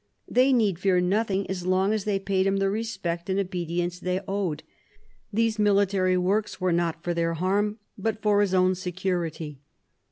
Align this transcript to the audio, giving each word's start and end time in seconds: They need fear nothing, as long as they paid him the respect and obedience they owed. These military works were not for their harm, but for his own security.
They 0.27 0.51
need 0.51 0.79
fear 0.79 0.99
nothing, 0.99 1.47
as 1.47 1.63
long 1.63 1.93
as 1.93 2.05
they 2.05 2.17
paid 2.17 2.47
him 2.47 2.57
the 2.57 2.71
respect 2.71 3.29
and 3.29 3.39
obedience 3.39 3.99
they 3.99 4.19
owed. 4.27 4.63
These 5.31 5.59
military 5.59 6.17
works 6.17 6.59
were 6.59 6.73
not 6.73 7.03
for 7.03 7.13
their 7.13 7.35
harm, 7.35 7.77
but 7.99 8.19
for 8.19 8.41
his 8.41 8.55
own 8.55 8.73
security. 8.73 9.61